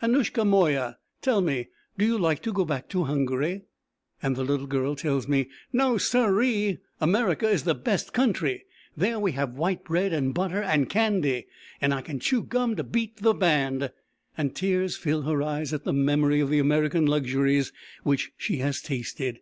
"Anushka 0.00 0.44
moya, 0.46 0.96
tell 1.22 1.40
me, 1.40 1.66
do 1.98 2.06
you 2.06 2.16
like 2.16 2.40
to 2.42 2.52
go 2.52 2.64
back 2.64 2.88
to 2.90 3.02
Hungary?" 3.02 3.62
and 4.22 4.36
the 4.36 4.44
little 4.44 4.68
girl 4.68 4.94
tells 4.94 5.26
me: 5.26 5.48
"No, 5.72 5.98
siree. 5.98 6.78
America 7.00 7.48
is 7.48 7.64
the 7.64 7.74
best 7.74 8.12
country. 8.12 8.64
There 8.96 9.18
we 9.18 9.32
have 9.32 9.56
white 9.56 9.82
bread 9.82 10.12
and 10.12 10.32
butter 10.32 10.62
and 10.62 10.88
candy, 10.88 11.48
and 11.80 11.92
I 11.92 12.00
can 12.00 12.20
chew 12.20 12.42
gum 12.44 12.76
to 12.76 12.84
beat 12.84 13.16
the 13.16 13.34
band;" 13.34 13.90
and 14.38 14.54
tears 14.54 14.96
fill 14.96 15.22
her 15.22 15.42
eyes 15.42 15.72
at 15.72 15.82
the 15.82 15.92
memory 15.92 16.38
of 16.38 16.48
the 16.48 16.60
American 16.60 17.04
luxuries 17.04 17.72
which 18.04 18.30
she 18.36 18.58
has 18.58 18.82
tasted. 18.82 19.40